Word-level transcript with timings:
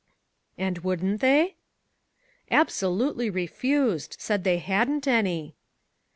"And 0.57 0.79
wouldn't 0.79 1.21
they?" 1.21 1.57
"Absolutely 2.49 3.29
refused. 3.29 4.13
They 4.13 4.23
said 4.23 4.43
they 4.43 4.57
hadn't 4.57 5.07
any." 5.07 5.53